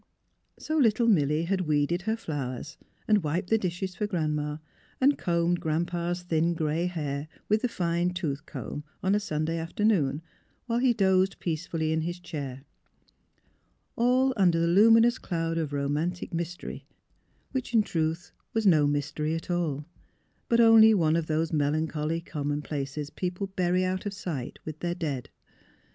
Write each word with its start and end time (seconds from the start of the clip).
So 0.57 0.77
little 0.79 1.07
Milly 1.07 1.43
had 1.43 1.61
weeded 1.61 2.01
her 2.01 2.17
flowers 2.17 2.75
and 3.07 3.21
wiped 3.23 3.51
the 3.51 3.59
dishes 3.59 3.93
for 3.95 4.07
Grandma, 4.07 4.57
and 4.99 5.15
combed 5.15 5.59
Grandpa's 5.59 6.23
thin 6.23 6.55
grey 6.55 6.87
hair 6.87 7.27
with 7.47 7.61
the 7.61 7.67
fine 7.67 8.09
tooth 8.09 8.47
comb 8.47 8.83
of 9.03 9.13
a 9.13 9.19
Sun 9.19 9.45
day 9.45 9.59
afternoon, 9.59 10.23
while 10.65 10.79
he 10.79 10.91
dozed 10.91 11.37
peacefully 11.39 11.91
in 11.93 12.01
his 12.01 12.19
chair— 12.19 12.63
all 13.95 14.33
under 14.35 14.59
the 14.59 14.65
luminous 14.67 15.19
cloud 15.19 15.59
of 15.59 15.71
romantic 15.71 16.33
mystery, 16.33 16.87
which 17.51 17.71
in 17.71 17.83
truth 17.83 18.31
was 18.55 18.65
no 18.65 18.87
mystery 18.87 19.35
at 19.35 19.51
all; 19.51 19.85
but 20.49 20.59
only 20.59 20.95
one 20.95 21.15
of 21.15 21.27
those 21.27 21.53
melancholy 21.53 22.19
commonplaces 22.19 23.11
people 23.11 23.45
bury 23.55 23.85
out 23.85 24.07
of 24.07 24.15
sight 24.15 24.57
with 24.65 24.79
their 24.79 24.95
dead. 24.95 25.29